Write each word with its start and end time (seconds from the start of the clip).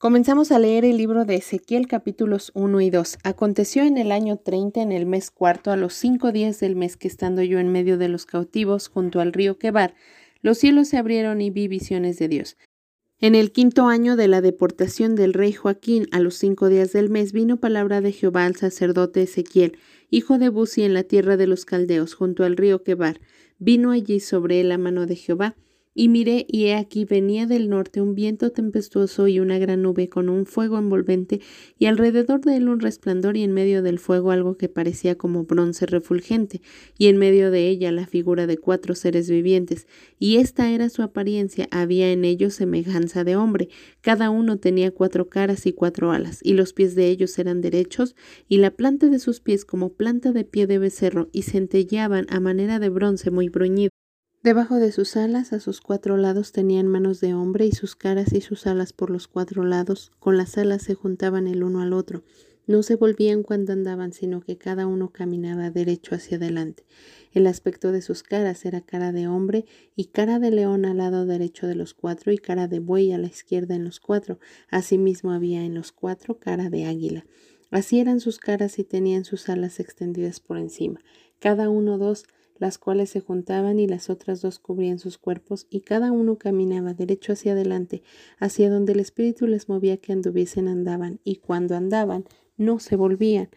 Comenzamos 0.00 0.52
a 0.52 0.60
leer 0.60 0.84
el 0.84 0.96
libro 0.96 1.24
de 1.24 1.34
Ezequiel 1.34 1.88
capítulos 1.88 2.52
1 2.54 2.80
y 2.82 2.88
2. 2.88 3.18
Aconteció 3.24 3.82
en 3.82 3.98
el 3.98 4.12
año 4.12 4.36
30, 4.36 4.80
en 4.80 4.92
el 4.92 5.06
mes 5.06 5.32
cuarto, 5.32 5.72
a 5.72 5.76
los 5.76 5.92
cinco 5.92 6.30
días 6.30 6.60
del 6.60 6.76
mes 6.76 6.96
que 6.96 7.08
estando 7.08 7.42
yo 7.42 7.58
en 7.58 7.72
medio 7.72 7.98
de 7.98 8.06
los 8.06 8.24
cautivos 8.24 8.86
junto 8.86 9.18
al 9.18 9.32
río 9.32 9.58
Quebar, 9.58 9.96
los 10.40 10.58
cielos 10.58 10.86
se 10.86 10.98
abrieron 10.98 11.40
y 11.40 11.50
vi 11.50 11.66
visiones 11.66 12.16
de 12.20 12.28
Dios. 12.28 12.56
En 13.18 13.34
el 13.34 13.50
quinto 13.50 13.88
año 13.88 14.14
de 14.14 14.28
la 14.28 14.40
deportación 14.40 15.16
del 15.16 15.34
rey 15.34 15.52
Joaquín, 15.52 16.06
a 16.12 16.20
los 16.20 16.36
cinco 16.36 16.68
días 16.68 16.92
del 16.92 17.10
mes, 17.10 17.32
vino 17.32 17.56
palabra 17.56 18.00
de 18.00 18.12
Jehová 18.12 18.46
al 18.46 18.54
sacerdote 18.54 19.22
Ezequiel, 19.22 19.78
hijo 20.10 20.38
de 20.38 20.48
Buzi, 20.48 20.84
en 20.84 20.94
la 20.94 21.02
tierra 21.02 21.36
de 21.36 21.48
los 21.48 21.64
caldeos, 21.64 22.14
junto 22.14 22.44
al 22.44 22.56
río 22.56 22.84
Quebar. 22.84 23.18
Vino 23.58 23.90
allí 23.90 24.20
sobre 24.20 24.60
él 24.60 24.68
la 24.68 24.78
mano 24.78 25.06
de 25.06 25.16
Jehová, 25.16 25.56
y 25.98 26.08
miré, 26.08 26.46
y 26.48 26.66
he 26.66 26.76
aquí 26.76 27.04
venía 27.04 27.48
del 27.48 27.68
norte 27.68 28.00
un 28.00 28.14
viento 28.14 28.52
tempestuoso 28.52 29.26
y 29.26 29.40
una 29.40 29.58
gran 29.58 29.82
nube 29.82 30.08
con 30.08 30.28
un 30.28 30.46
fuego 30.46 30.78
envolvente, 30.78 31.40
y 31.76 31.86
alrededor 31.86 32.40
de 32.40 32.54
él 32.54 32.68
un 32.68 32.78
resplandor, 32.78 33.36
y 33.36 33.42
en 33.42 33.52
medio 33.52 33.82
del 33.82 33.98
fuego 33.98 34.30
algo 34.30 34.56
que 34.56 34.68
parecía 34.68 35.16
como 35.18 35.42
bronce 35.42 35.86
refulgente, 35.86 36.60
y 36.98 37.08
en 37.08 37.16
medio 37.16 37.50
de 37.50 37.68
ella 37.68 37.90
la 37.90 38.06
figura 38.06 38.46
de 38.46 38.58
cuatro 38.58 38.94
seres 38.94 39.28
vivientes, 39.28 39.88
y 40.20 40.36
esta 40.36 40.70
era 40.70 40.88
su 40.88 41.02
apariencia, 41.02 41.66
había 41.72 42.12
en 42.12 42.24
ellos 42.24 42.54
semejanza 42.54 43.24
de 43.24 43.34
hombre, 43.34 43.68
cada 44.00 44.30
uno 44.30 44.56
tenía 44.56 44.92
cuatro 44.92 45.28
caras 45.28 45.66
y 45.66 45.72
cuatro 45.72 46.12
alas, 46.12 46.38
y 46.44 46.52
los 46.52 46.74
pies 46.74 46.94
de 46.94 47.08
ellos 47.08 47.36
eran 47.40 47.60
derechos, 47.60 48.14
y 48.46 48.58
la 48.58 48.70
planta 48.70 49.08
de 49.08 49.18
sus 49.18 49.40
pies 49.40 49.64
como 49.64 49.94
planta 49.94 50.30
de 50.30 50.44
pie 50.44 50.68
de 50.68 50.78
becerro, 50.78 51.28
y 51.32 51.42
centelleaban 51.42 52.26
a 52.30 52.38
manera 52.38 52.78
de 52.78 52.88
bronce 52.88 53.32
muy 53.32 53.48
bruñido. 53.48 53.97
Debajo 54.40 54.76
de 54.76 54.92
sus 54.92 55.16
alas, 55.16 55.52
a 55.52 55.58
sus 55.58 55.80
cuatro 55.80 56.16
lados, 56.16 56.52
tenían 56.52 56.86
manos 56.86 57.20
de 57.20 57.34
hombre 57.34 57.66
y 57.66 57.72
sus 57.72 57.96
caras 57.96 58.32
y 58.32 58.40
sus 58.40 58.68
alas 58.68 58.92
por 58.92 59.10
los 59.10 59.26
cuatro 59.26 59.64
lados, 59.64 60.12
con 60.20 60.36
las 60.36 60.56
alas 60.56 60.82
se 60.82 60.94
juntaban 60.94 61.48
el 61.48 61.64
uno 61.64 61.80
al 61.80 61.92
otro. 61.92 62.22
No 62.68 62.84
se 62.84 62.94
volvían 62.94 63.42
cuando 63.42 63.72
andaban, 63.72 64.12
sino 64.12 64.40
que 64.40 64.56
cada 64.56 64.86
uno 64.86 65.10
caminaba 65.10 65.70
derecho 65.70 66.14
hacia 66.14 66.36
adelante. 66.36 66.84
El 67.32 67.48
aspecto 67.48 67.90
de 67.90 68.00
sus 68.00 68.22
caras 68.22 68.64
era 68.64 68.80
cara 68.80 69.10
de 69.10 69.26
hombre 69.26 69.64
y 69.96 70.04
cara 70.06 70.38
de 70.38 70.52
león 70.52 70.84
al 70.84 70.98
lado 70.98 71.26
derecho 71.26 71.66
de 71.66 71.74
los 71.74 71.92
cuatro 71.92 72.30
y 72.30 72.38
cara 72.38 72.68
de 72.68 72.78
buey 72.78 73.10
a 73.10 73.18
la 73.18 73.26
izquierda 73.26 73.74
en 73.74 73.84
los 73.84 73.98
cuatro. 73.98 74.38
Asimismo 74.70 75.32
había 75.32 75.64
en 75.64 75.74
los 75.74 75.90
cuatro 75.90 76.38
cara 76.38 76.70
de 76.70 76.84
águila. 76.84 77.26
Así 77.70 77.98
eran 77.98 78.20
sus 78.20 78.38
caras 78.38 78.78
y 78.78 78.84
tenían 78.84 79.24
sus 79.24 79.48
alas 79.48 79.80
extendidas 79.80 80.38
por 80.38 80.58
encima, 80.58 81.00
cada 81.38 81.68
uno 81.68 81.98
dos 81.98 82.24
las 82.58 82.78
cuales 82.78 83.10
se 83.10 83.20
juntaban 83.20 83.78
y 83.78 83.86
las 83.86 84.10
otras 84.10 84.42
dos 84.42 84.58
cubrían 84.58 84.98
sus 84.98 85.18
cuerpos, 85.18 85.66
y 85.70 85.80
cada 85.80 86.12
uno 86.12 86.38
caminaba 86.38 86.94
derecho 86.94 87.32
hacia 87.32 87.52
adelante, 87.52 88.02
hacia 88.38 88.70
donde 88.70 88.92
el 88.92 89.00
espíritu 89.00 89.46
les 89.46 89.68
movía 89.68 89.96
que 89.96 90.12
anduviesen 90.12 90.68
andaban, 90.68 91.20
y 91.24 91.36
cuando 91.36 91.76
andaban 91.76 92.24
no 92.56 92.78
se 92.80 92.96
volvían. 92.96 93.48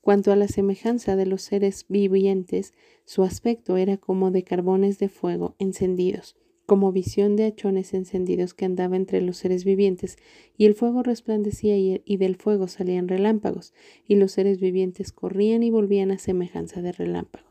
Cuanto 0.00 0.32
a 0.32 0.36
la 0.36 0.48
semejanza 0.48 1.16
de 1.16 1.26
los 1.26 1.42
seres 1.42 1.86
vivientes, 1.88 2.72
su 3.04 3.22
aspecto 3.22 3.76
era 3.76 3.96
como 3.96 4.30
de 4.30 4.42
carbones 4.42 4.98
de 4.98 5.08
fuego 5.08 5.54
encendidos, 5.58 6.36
como 6.66 6.92
visión 6.92 7.36
de 7.36 7.44
hachones 7.44 7.94
encendidos 7.94 8.54
que 8.54 8.64
andaba 8.64 8.96
entre 8.96 9.22
los 9.22 9.38
seres 9.38 9.64
vivientes, 9.64 10.16
y 10.56 10.66
el 10.66 10.74
fuego 10.74 11.02
resplandecía 11.02 11.76
y 11.76 12.16
del 12.16 12.36
fuego 12.36 12.68
salían 12.68 13.08
relámpagos, 13.08 13.72
y 14.06 14.16
los 14.16 14.32
seres 14.32 14.60
vivientes 14.60 15.12
corrían 15.12 15.62
y 15.62 15.70
volvían 15.70 16.10
a 16.10 16.18
semejanza 16.18 16.82
de 16.82 16.92
relámpagos. 16.92 17.47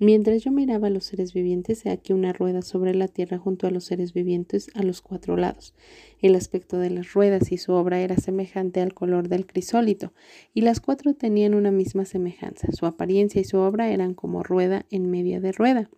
Mientras 0.00 0.44
yo 0.44 0.52
miraba 0.52 0.86
a 0.86 0.90
los 0.90 1.04
seres 1.04 1.32
vivientes, 1.32 1.84
he 1.84 1.90
aquí 1.90 2.12
una 2.12 2.32
rueda 2.32 2.62
sobre 2.62 2.94
la 2.94 3.08
tierra 3.08 3.38
junto 3.38 3.66
a 3.66 3.70
los 3.70 3.84
seres 3.84 4.12
vivientes 4.12 4.70
a 4.74 4.82
los 4.82 5.02
cuatro 5.02 5.36
lados. 5.36 5.74
El 6.20 6.36
aspecto 6.36 6.78
de 6.78 6.90
las 6.90 7.12
ruedas 7.14 7.50
y 7.50 7.58
su 7.58 7.72
obra 7.72 8.00
era 8.00 8.16
semejante 8.16 8.80
al 8.80 8.94
color 8.94 9.28
del 9.28 9.46
crisólito, 9.46 10.12
y 10.54 10.60
las 10.60 10.80
cuatro 10.80 11.14
tenían 11.14 11.54
una 11.54 11.72
misma 11.72 12.04
semejanza. 12.04 12.68
Su 12.70 12.86
apariencia 12.86 13.40
y 13.40 13.44
su 13.44 13.58
obra 13.58 13.90
eran 13.90 14.14
como 14.14 14.44
rueda 14.44 14.86
en 14.90 15.10
media 15.10 15.40
de 15.40 15.50
rueda. 15.50 15.90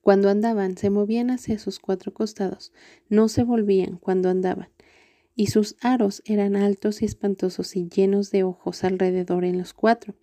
Cuando 0.00 0.28
andaban, 0.28 0.76
se 0.76 0.90
movían 0.90 1.30
hacia 1.30 1.58
sus 1.58 1.78
cuatro 1.78 2.12
costados, 2.12 2.72
no 3.08 3.28
se 3.28 3.44
volvían 3.44 3.98
cuando 3.98 4.28
andaban 4.28 4.70
y 5.38 5.46
sus 5.46 5.76
aros 5.80 6.20
eran 6.24 6.56
altos 6.56 7.00
y 7.00 7.04
espantosos 7.04 7.76
y 7.76 7.88
llenos 7.88 8.32
de 8.32 8.42
ojos 8.42 8.82
alrededor 8.82 9.44
en 9.44 9.56
los 9.56 9.72
cuatro. 9.72 10.16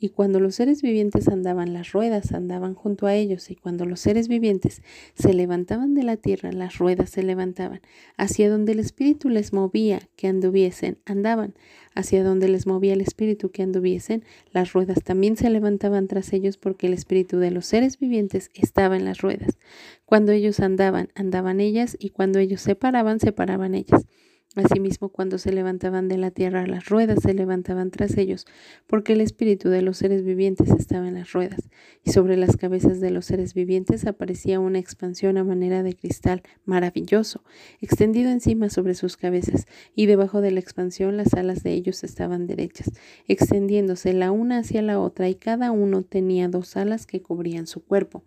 Y 0.00 0.10
cuando 0.10 0.38
los 0.38 0.54
seres 0.54 0.80
vivientes 0.80 1.26
andaban, 1.26 1.72
las 1.72 1.90
ruedas 1.90 2.32
andaban 2.32 2.74
junto 2.74 3.06
a 3.08 3.16
ellos, 3.16 3.50
y 3.50 3.56
cuando 3.56 3.84
los 3.84 3.98
seres 3.98 4.28
vivientes 4.28 4.80
se 5.14 5.34
levantaban 5.34 5.94
de 5.94 6.04
la 6.04 6.16
tierra, 6.16 6.52
las 6.52 6.78
ruedas 6.78 7.10
se 7.10 7.24
levantaban. 7.24 7.80
Hacia 8.16 8.48
donde 8.48 8.72
el 8.72 8.78
Espíritu 8.78 9.28
les 9.28 9.52
movía 9.52 10.00
que 10.14 10.28
anduviesen, 10.28 10.98
andaban. 11.04 11.54
Hacia 11.96 12.22
donde 12.22 12.48
les 12.48 12.64
movía 12.64 12.92
el 12.92 13.00
Espíritu 13.00 13.50
que 13.50 13.64
anduviesen, 13.64 14.22
las 14.52 14.72
ruedas 14.72 15.02
también 15.02 15.36
se 15.36 15.50
levantaban 15.50 16.06
tras 16.06 16.32
ellos, 16.32 16.58
porque 16.58 16.86
el 16.86 16.92
Espíritu 16.92 17.38
de 17.38 17.50
los 17.50 17.66
seres 17.66 17.98
vivientes 17.98 18.50
estaba 18.54 18.96
en 18.96 19.04
las 19.04 19.20
ruedas. 19.20 19.58
Cuando 20.04 20.30
ellos 20.30 20.60
andaban, 20.60 21.08
andaban 21.16 21.58
ellas, 21.58 21.96
y 21.98 22.10
cuando 22.10 22.38
ellos 22.38 22.60
se 22.60 22.76
paraban, 22.76 23.18
se 23.18 23.32
paraban 23.32 23.74
ellas. 23.74 24.06
Asimismo, 24.54 25.10
cuando 25.10 25.36
se 25.36 25.52
levantaban 25.52 26.08
de 26.08 26.16
la 26.16 26.30
tierra, 26.30 26.66
las 26.66 26.88
ruedas 26.88 27.18
se 27.22 27.34
levantaban 27.34 27.90
tras 27.90 28.16
ellos, 28.16 28.46
porque 28.86 29.12
el 29.12 29.20
espíritu 29.20 29.68
de 29.68 29.82
los 29.82 29.98
seres 29.98 30.24
vivientes 30.24 30.70
estaba 30.70 31.06
en 31.06 31.14
las 31.14 31.32
ruedas, 31.32 31.68
y 32.02 32.12
sobre 32.12 32.38
las 32.38 32.56
cabezas 32.56 32.98
de 33.00 33.10
los 33.10 33.26
seres 33.26 33.52
vivientes 33.52 34.06
aparecía 34.06 34.58
una 34.58 34.78
expansión 34.78 35.36
a 35.36 35.44
manera 35.44 35.82
de 35.82 35.94
cristal 35.94 36.42
maravilloso, 36.64 37.44
extendido 37.82 38.30
encima 38.30 38.70
sobre 38.70 38.94
sus 38.94 39.18
cabezas, 39.18 39.66
y 39.94 40.06
debajo 40.06 40.40
de 40.40 40.50
la 40.50 40.60
expansión 40.60 41.18
las 41.18 41.34
alas 41.34 41.62
de 41.62 41.72
ellos 41.74 42.02
estaban 42.02 42.46
derechas, 42.46 42.90
extendiéndose 43.26 44.14
la 44.14 44.30
una 44.30 44.60
hacia 44.60 44.80
la 44.80 44.98
otra, 44.98 45.28
y 45.28 45.34
cada 45.34 45.72
uno 45.72 46.02
tenía 46.02 46.48
dos 46.48 46.74
alas 46.78 47.06
que 47.06 47.20
cubrían 47.20 47.66
su 47.66 47.84
cuerpo. 47.84 48.24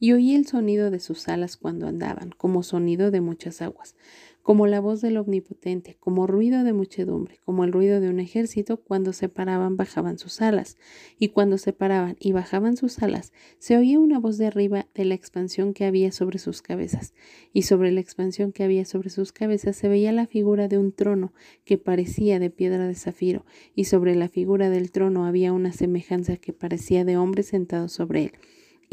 Y 0.00 0.12
oí 0.12 0.34
el 0.34 0.46
sonido 0.46 0.90
de 0.90 1.00
sus 1.00 1.28
alas 1.28 1.56
cuando 1.56 1.86
andaban, 1.86 2.30
como 2.36 2.62
sonido 2.62 3.10
de 3.10 3.20
muchas 3.20 3.62
aguas 3.62 3.96
como 4.44 4.66
la 4.66 4.78
voz 4.78 5.00
del 5.00 5.16
Omnipotente, 5.16 5.96
como 5.98 6.26
ruido 6.26 6.64
de 6.64 6.74
muchedumbre, 6.74 7.40
como 7.46 7.64
el 7.64 7.72
ruido 7.72 7.98
de 7.98 8.10
un 8.10 8.20
ejército, 8.20 8.76
cuando 8.76 9.14
se 9.14 9.30
paraban 9.30 9.78
bajaban 9.78 10.18
sus 10.18 10.42
alas, 10.42 10.76
y 11.18 11.28
cuando 11.28 11.56
se 11.56 11.72
paraban 11.72 12.18
y 12.20 12.32
bajaban 12.32 12.76
sus 12.76 13.02
alas, 13.02 13.32
se 13.58 13.78
oía 13.78 13.98
una 13.98 14.18
voz 14.18 14.36
de 14.36 14.44
arriba 14.44 14.86
de 14.94 15.06
la 15.06 15.14
expansión 15.14 15.72
que 15.72 15.86
había 15.86 16.12
sobre 16.12 16.38
sus 16.38 16.60
cabezas, 16.60 17.14
y 17.54 17.62
sobre 17.62 17.90
la 17.90 18.00
expansión 18.00 18.52
que 18.52 18.64
había 18.64 18.84
sobre 18.84 19.08
sus 19.08 19.32
cabezas 19.32 19.76
se 19.76 19.88
veía 19.88 20.12
la 20.12 20.26
figura 20.26 20.68
de 20.68 20.76
un 20.76 20.92
trono 20.92 21.32
que 21.64 21.78
parecía 21.78 22.38
de 22.38 22.50
piedra 22.50 22.86
de 22.86 22.96
zafiro, 22.96 23.46
y 23.74 23.84
sobre 23.84 24.14
la 24.14 24.28
figura 24.28 24.68
del 24.68 24.90
trono 24.90 25.24
había 25.24 25.54
una 25.54 25.72
semejanza 25.72 26.36
que 26.36 26.52
parecía 26.52 27.06
de 27.06 27.16
hombre 27.16 27.44
sentado 27.44 27.88
sobre 27.88 28.24
él 28.24 28.32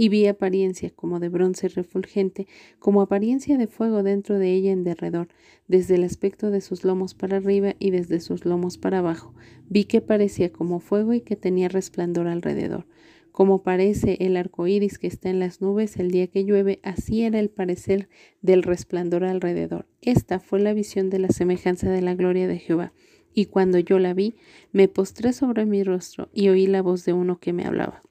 y 0.01 0.09
vi 0.09 0.25
apariencia 0.25 0.89
como 0.89 1.19
de 1.19 1.29
bronce 1.29 1.67
refulgente, 1.67 2.47
como 2.79 3.03
apariencia 3.03 3.55
de 3.59 3.67
fuego 3.67 4.01
dentro 4.01 4.39
de 4.39 4.51
ella 4.51 4.71
en 4.71 4.83
derredor, 4.83 5.27
desde 5.67 5.93
el 5.93 6.03
aspecto 6.03 6.49
de 6.49 6.59
sus 6.59 6.83
lomos 6.83 7.13
para 7.13 7.37
arriba 7.37 7.75
y 7.77 7.91
desde 7.91 8.19
sus 8.19 8.43
lomos 8.43 8.79
para 8.79 8.97
abajo. 8.97 9.35
Vi 9.69 9.83
que 9.83 10.01
parecía 10.01 10.51
como 10.51 10.79
fuego 10.79 11.13
y 11.13 11.21
que 11.21 11.35
tenía 11.35 11.69
resplandor 11.69 12.25
alrededor. 12.25 12.87
Como 13.31 13.61
parece 13.61 14.17
el 14.21 14.37
arco 14.37 14.65
iris 14.65 14.97
que 14.97 15.05
está 15.05 15.29
en 15.29 15.37
las 15.37 15.61
nubes 15.61 15.95
el 15.97 16.09
día 16.09 16.25
que 16.25 16.45
llueve, 16.45 16.79
así 16.81 17.21
era 17.21 17.39
el 17.39 17.51
parecer 17.51 18.09
del 18.41 18.63
resplandor 18.63 19.23
alrededor. 19.23 19.85
Esta 20.01 20.39
fue 20.39 20.61
la 20.61 20.73
visión 20.73 21.11
de 21.11 21.19
la 21.19 21.29
semejanza 21.29 21.91
de 21.91 22.01
la 22.01 22.15
gloria 22.15 22.47
de 22.47 22.57
Jehová. 22.57 22.91
Y 23.35 23.45
cuando 23.45 23.77
yo 23.77 23.99
la 23.99 24.15
vi, 24.15 24.33
me 24.71 24.87
postré 24.87 25.31
sobre 25.31 25.67
mi 25.67 25.83
rostro 25.83 26.29
y 26.33 26.49
oí 26.49 26.65
la 26.65 26.81
voz 26.81 27.05
de 27.05 27.13
uno 27.13 27.39
que 27.39 27.53
me 27.53 27.65
hablaba. 27.65 28.01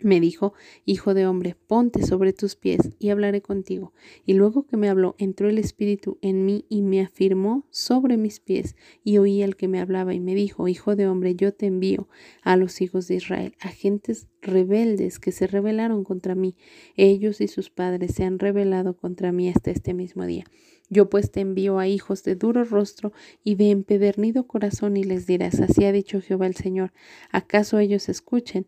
Me 0.00 0.20
dijo, 0.20 0.54
Hijo 0.84 1.12
de 1.12 1.26
hombre, 1.26 1.56
ponte 1.66 2.06
sobre 2.06 2.32
tus 2.32 2.54
pies 2.54 2.92
y 3.00 3.08
hablaré 3.08 3.42
contigo. 3.42 3.92
Y 4.24 4.34
luego 4.34 4.64
que 4.64 4.76
me 4.76 4.88
habló, 4.88 5.16
entró 5.18 5.48
el 5.48 5.58
Espíritu 5.58 6.18
en 6.22 6.44
mí 6.44 6.64
y 6.68 6.82
me 6.82 7.00
afirmó 7.00 7.66
sobre 7.70 8.16
mis 8.16 8.38
pies. 8.38 8.76
Y 9.02 9.18
oí 9.18 9.42
al 9.42 9.56
que 9.56 9.66
me 9.66 9.80
hablaba 9.80 10.14
y 10.14 10.20
me 10.20 10.36
dijo, 10.36 10.68
Hijo 10.68 10.94
de 10.94 11.08
hombre, 11.08 11.34
yo 11.34 11.52
te 11.52 11.66
envío 11.66 12.08
a 12.42 12.56
los 12.56 12.80
hijos 12.80 13.08
de 13.08 13.16
Israel, 13.16 13.54
a 13.60 13.68
gentes 13.68 14.28
rebeldes 14.40 15.18
que 15.18 15.32
se 15.32 15.48
rebelaron 15.48 16.04
contra 16.04 16.36
mí. 16.36 16.54
Ellos 16.96 17.40
y 17.40 17.48
sus 17.48 17.70
padres 17.70 18.14
se 18.14 18.24
han 18.24 18.38
rebelado 18.38 18.96
contra 18.96 19.32
mí 19.32 19.48
hasta 19.48 19.72
este 19.72 19.94
mismo 19.94 20.26
día. 20.26 20.44
Yo 20.90 21.10
pues 21.10 21.30
te 21.30 21.40
envío 21.40 21.78
a 21.78 21.86
hijos 21.86 22.24
de 22.24 22.34
duro 22.34 22.64
rostro 22.64 23.12
y 23.44 23.56
de 23.56 23.70
empedernido 23.70 24.46
corazón 24.46 24.96
y 24.96 25.04
les 25.04 25.26
dirás, 25.26 25.60
así 25.60 25.84
ha 25.84 25.92
dicho 25.92 26.22
Jehová 26.22 26.46
el 26.46 26.56
Señor, 26.56 26.92
¿acaso 27.30 27.78
ellos 27.78 28.08
escuchen? 28.08 28.66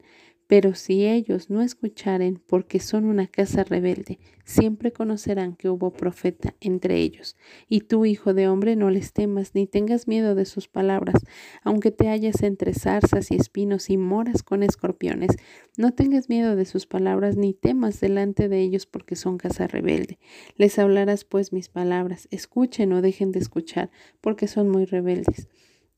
Pero 0.50 0.74
si 0.74 1.06
ellos 1.06 1.48
no 1.48 1.62
escucharen, 1.62 2.42
porque 2.44 2.80
son 2.80 3.04
una 3.04 3.28
casa 3.28 3.62
rebelde, 3.62 4.18
siempre 4.44 4.90
conocerán 4.90 5.54
que 5.54 5.68
hubo 5.68 5.92
profeta 5.92 6.56
entre 6.60 6.96
ellos. 6.96 7.36
Y 7.68 7.82
tú, 7.82 8.04
hijo 8.04 8.34
de 8.34 8.48
hombre, 8.48 8.74
no 8.74 8.90
les 8.90 9.12
temas, 9.12 9.54
ni 9.54 9.68
tengas 9.68 10.08
miedo 10.08 10.34
de 10.34 10.46
sus 10.46 10.66
palabras, 10.66 11.22
aunque 11.62 11.92
te 11.92 12.08
halles 12.08 12.42
entre 12.42 12.74
zarzas 12.74 13.30
y 13.30 13.36
espinos 13.36 13.90
y 13.90 13.96
moras 13.96 14.42
con 14.42 14.64
escorpiones. 14.64 15.36
No 15.78 15.92
tengas 15.92 16.28
miedo 16.28 16.56
de 16.56 16.64
sus 16.64 16.84
palabras, 16.84 17.36
ni 17.36 17.54
temas 17.54 18.00
delante 18.00 18.48
de 18.48 18.60
ellos, 18.60 18.86
porque 18.86 19.14
son 19.14 19.38
casa 19.38 19.68
rebelde. 19.68 20.18
Les 20.56 20.80
hablarás 20.80 21.24
pues 21.24 21.52
mis 21.52 21.68
palabras, 21.68 22.26
escuchen 22.32 22.92
o 22.92 23.02
dejen 23.02 23.30
de 23.30 23.38
escuchar, 23.38 23.92
porque 24.20 24.48
son 24.48 24.68
muy 24.68 24.84
rebeldes. 24.84 25.46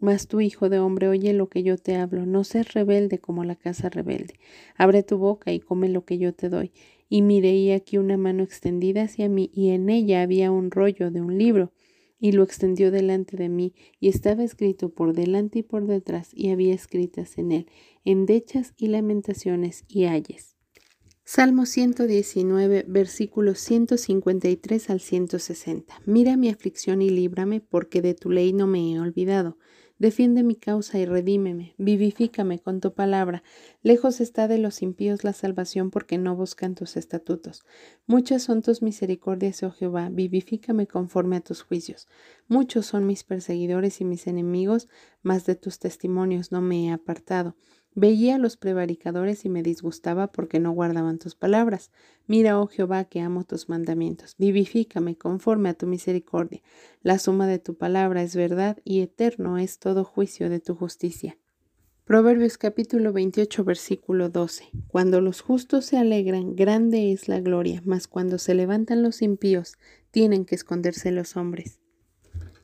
Mas 0.02 0.26
tú, 0.26 0.40
hijo 0.40 0.68
de 0.68 0.80
hombre, 0.80 1.06
oye 1.06 1.32
lo 1.32 1.48
que 1.48 1.62
yo 1.62 1.78
te 1.78 1.94
hablo, 1.94 2.26
no 2.26 2.42
seas 2.42 2.74
rebelde 2.74 3.20
como 3.20 3.44
la 3.44 3.54
casa 3.54 3.88
rebelde. 3.88 4.34
Abre 4.74 5.04
tu 5.04 5.16
boca 5.16 5.52
y 5.52 5.60
come 5.60 5.88
lo 5.88 6.04
que 6.04 6.18
yo 6.18 6.34
te 6.34 6.48
doy. 6.48 6.72
Y 7.08 7.22
miré 7.22 7.72
aquí 7.72 7.98
una 7.98 8.16
mano 8.16 8.42
extendida 8.42 9.02
hacia 9.02 9.28
mí, 9.28 9.48
y 9.54 9.70
en 9.70 9.88
ella 9.88 10.22
había 10.22 10.50
un 10.50 10.72
rollo 10.72 11.12
de 11.12 11.20
un 11.20 11.38
libro. 11.38 11.70
Y 12.18 12.32
lo 12.32 12.42
extendió 12.42 12.90
delante 12.90 13.36
de 13.36 13.48
mí, 13.48 13.74
y 14.00 14.08
estaba 14.08 14.42
escrito 14.42 14.88
por 14.88 15.14
delante 15.14 15.60
y 15.60 15.62
por 15.62 15.86
detrás, 15.86 16.30
y 16.34 16.50
había 16.50 16.74
escritas 16.74 17.38
en 17.38 17.52
él, 17.52 17.66
endechas 18.04 18.74
y 18.76 18.88
lamentaciones 18.88 19.84
y 19.86 20.06
ayes. 20.06 20.56
Salmo 21.24 21.64
119, 21.64 22.86
versículos 22.88 23.60
153 23.60 24.90
al 24.90 24.98
160. 24.98 25.94
Mira 26.06 26.36
mi 26.36 26.48
aflicción 26.48 27.02
y 27.02 27.08
líbrame, 27.08 27.60
porque 27.60 28.02
de 28.02 28.14
tu 28.14 28.30
ley 28.30 28.52
no 28.52 28.66
me 28.66 28.92
he 28.92 28.98
olvidado. 28.98 29.58
Defiende 30.02 30.42
mi 30.42 30.56
causa 30.56 30.98
y 30.98 31.06
redímeme, 31.06 31.76
vivifícame 31.78 32.58
con 32.58 32.80
tu 32.80 32.92
palabra. 32.92 33.44
Lejos 33.84 34.20
está 34.20 34.48
de 34.48 34.58
los 34.58 34.82
impíos 34.82 35.22
la 35.22 35.32
salvación 35.32 35.92
porque 35.92 36.18
no 36.18 36.34
buscan 36.34 36.74
tus 36.74 36.96
estatutos. 36.96 37.62
Muchas 38.08 38.42
son 38.42 38.62
tus 38.62 38.82
misericordias, 38.82 39.62
oh 39.62 39.70
Jehová, 39.70 40.08
vivifícame 40.10 40.88
conforme 40.88 41.36
a 41.36 41.40
tus 41.40 41.62
juicios. 41.62 42.08
Muchos 42.48 42.86
son 42.86 43.06
mis 43.06 43.22
perseguidores 43.22 44.00
y 44.00 44.04
mis 44.04 44.26
enemigos, 44.26 44.88
mas 45.22 45.46
de 45.46 45.54
tus 45.54 45.78
testimonios 45.78 46.50
no 46.50 46.60
me 46.62 46.88
he 46.88 46.90
apartado. 46.90 47.54
Veía 47.94 48.36
a 48.36 48.38
los 48.38 48.56
prevaricadores 48.56 49.44
y 49.44 49.50
me 49.50 49.62
disgustaba 49.62 50.32
porque 50.32 50.58
no 50.58 50.72
guardaban 50.72 51.18
tus 51.18 51.34
palabras. 51.34 51.90
Mira, 52.26 52.58
oh 52.58 52.66
Jehová, 52.66 53.04
que 53.04 53.20
amo 53.20 53.44
tus 53.44 53.68
mandamientos. 53.68 54.34
Vivifícame 54.38 55.16
conforme 55.16 55.68
a 55.68 55.74
tu 55.74 55.86
misericordia. 55.86 56.62
La 57.02 57.18
suma 57.18 57.46
de 57.46 57.58
tu 57.58 57.76
palabra 57.76 58.22
es 58.22 58.34
verdad 58.34 58.78
y 58.84 59.00
eterno 59.00 59.58
es 59.58 59.78
todo 59.78 60.04
juicio 60.04 60.48
de 60.48 60.60
tu 60.60 60.74
justicia. 60.74 61.36
Proverbios 62.04 62.56
capítulo 62.56 63.12
28 63.12 63.62
versículo 63.62 64.30
12. 64.30 64.70
Cuando 64.88 65.20
los 65.20 65.42
justos 65.42 65.84
se 65.84 65.98
alegran, 65.98 66.56
grande 66.56 67.12
es 67.12 67.28
la 67.28 67.40
gloria, 67.40 67.82
mas 67.84 68.08
cuando 68.08 68.38
se 68.38 68.54
levantan 68.54 69.02
los 69.02 69.20
impíos, 69.20 69.74
tienen 70.10 70.46
que 70.46 70.54
esconderse 70.54 71.10
los 71.10 71.36
hombres. 71.36 71.81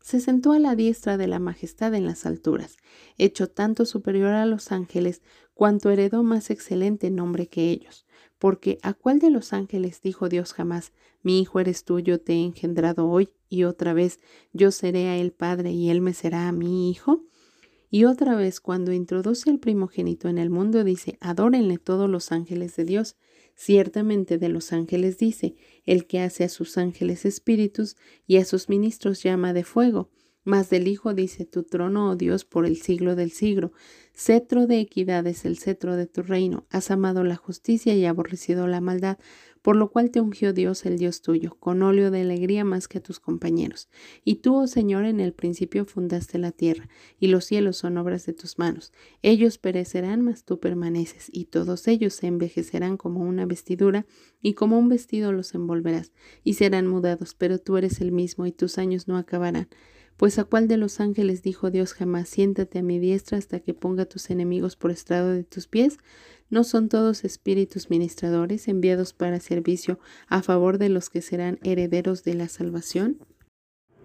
se 0.00 0.20
sentó 0.20 0.52
a 0.52 0.58
la 0.58 0.74
diestra 0.74 1.16
de 1.16 1.26
la 1.26 1.38
majestad 1.38 1.94
en 1.94 2.06
las 2.06 2.26
alturas, 2.26 2.76
hecho 3.18 3.48
tanto 3.48 3.84
superior 3.84 4.32
a 4.32 4.46
los 4.46 4.72
ángeles 4.72 5.22
cuanto 5.54 5.90
heredó 5.90 6.22
más 6.22 6.50
excelente 6.50 7.10
nombre 7.10 7.46
que 7.48 7.70
ellos. 7.70 8.06
Porque 8.38 8.78
¿a 8.82 8.94
cuál 8.94 9.18
de 9.18 9.30
los 9.30 9.52
ángeles 9.52 10.00
dijo 10.00 10.28
Dios 10.28 10.54
jamás, 10.54 10.92
mi 11.22 11.40
hijo 11.40 11.60
eres 11.60 11.84
tú, 11.84 12.00
yo 12.00 12.20
te 12.20 12.32
he 12.32 12.42
engendrado 12.42 13.08
hoy, 13.08 13.28
y 13.50 13.64
otra 13.64 13.92
vez 13.92 14.20
yo 14.52 14.70
seré 14.70 15.08
a 15.08 15.18
él 15.18 15.32
padre 15.32 15.72
y 15.72 15.90
él 15.90 16.00
me 16.00 16.14
será 16.14 16.48
a 16.48 16.52
mi 16.52 16.90
hijo? 16.90 17.22
Y 17.90 18.04
otra 18.04 18.36
vez 18.36 18.60
cuando 18.60 18.92
introduce 18.92 19.50
al 19.50 19.58
primogénito 19.58 20.28
en 20.28 20.38
el 20.38 20.48
mundo 20.48 20.84
dice, 20.84 21.18
adórenle 21.20 21.78
todos 21.78 22.08
los 22.08 22.30
ángeles 22.30 22.76
de 22.76 22.84
Dios. 22.84 23.16
Ciertamente 23.56 24.38
de 24.38 24.48
los 24.48 24.72
ángeles 24.72 25.18
dice, 25.18 25.56
el 25.84 26.06
que 26.06 26.20
hace 26.20 26.44
a 26.44 26.48
sus 26.48 26.78
ángeles 26.78 27.24
espíritus 27.24 27.96
y 28.26 28.36
a 28.36 28.44
sus 28.44 28.68
ministros 28.68 29.22
llama 29.24 29.52
de 29.52 29.64
fuego. 29.64 30.08
Mas 30.44 30.70
del 30.70 30.88
Hijo 30.88 31.12
dice, 31.14 31.44
tu 31.44 31.64
trono, 31.64 32.10
oh 32.10 32.16
Dios, 32.16 32.44
por 32.44 32.64
el 32.64 32.76
siglo 32.76 33.16
del 33.16 33.32
siglo. 33.32 33.72
Cetro 34.14 34.66
de 34.66 34.80
equidad 34.80 35.26
es 35.26 35.44
el 35.44 35.58
cetro 35.58 35.96
de 35.96 36.06
tu 36.06 36.22
reino. 36.22 36.66
Has 36.70 36.90
amado 36.90 37.24
la 37.24 37.36
justicia 37.36 37.94
y 37.94 38.06
aborrecido 38.06 38.66
la 38.66 38.80
maldad 38.80 39.18
por 39.62 39.76
lo 39.76 39.90
cual 39.90 40.10
te 40.10 40.20
ungió 40.20 40.52
Dios 40.52 40.86
el 40.86 40.98
Dios 40.98 41.22
tuyo, 41.22 41.56
con 41.60 41.82
óleo 41.82 42.10
de 42.10 42.22
alegría 42.22 42.64
más 42.64 42.88
que 42.88 42.98
a 42.98 43.02
tus 43.02 43.20
compañeros. 43.20 43.88
Y 44.24 44.36
tú, 44.36 44.56
oh 44.56 44.66
Señor, 44.66 45.04
en 45.04 45.20
el 45.20 45.32
principio 45.32 45.84
fundaste 45.84 46.38
la 46.38 46.52
tierra, 46.52 46.88
y 47.18 47.28
los 47.28 47.44
cielos 47.44 47.76
son 47.76 47.98
obras 47.98 48.26
de 48.26 48.32
tus 48.32 48.58
manos. 48.58 48.92
Ellos 49.22 49.58
perecerán, 49.58 50.22
mas 50.22 50.44
tú 50.44 50.60
permaneces, 50.60 51.28
y 51.32 51.46
todos 51.46 51.88
ellos 51.88 52.14
se 52.14 52.26
envejecerán 52.26 52.96
como 52.96 53.20
una 53.20 53.46
vestidura, 53.46 54.06
y 54.40 54.54
como 54.54 54.78
un 54.78 54.88
vestido 54.88 55.32
los 55.32 55.54
envolverás, 55.54 56.12
y 56.44 56.54
serán 56.54 56.86
mudados, 56.86 57.34
pero 57.34 57.58
tú 57.58 57.76
eres 57.76 58.00
el 58.00 58.12
mismo, 58.12 58.46
y 58.46 58.52
tus 58.52 58.78
años 58.78 59.08
no 59.08 59.16
acabarán. 59.16 59.68
Pues 60.20 60.38
a 60.38 60.44
cuál 60.44 60.68
de 60.68 60.76
los 60.76 61.00
ángeles 61.00 61.42
dijo 61.42 61.70
Dios 61.70 61.94
jamás, 61.94 62.28
siéntate 62.28 62.80
a 62.80 62.82
mi 62.82 62.98
diestra 62.98 63.38
hasta 63.38 63.60
que 63.60 63.72
ponga 63.72 64.04
tus 64.04 64.28
enemigos 64.28 64.76
por 64.76 64.90
estrado 64.90 65.30
de 65.30 65.44
tus 65.44 65.66
pies? 65.66 65.96
¿No 66.50 66.64
son 66.64 66.88
todos 66.88 67.22
espíritus 67.22 67.90
ministradores 67.90 68.66
enviados 68.66 69.12
para 69.12 69.38
servicio 69.38 70.00
a 70.26 70.42
favor 70.42 70.78
de 70.78 70.88
los 70.88 71.08
que 71.08 71.22
serán 71.22 71.60
herederos 71.62 72.24
de 72.24 72.34
la 72.34 72.48
salvación? 72.48 73.18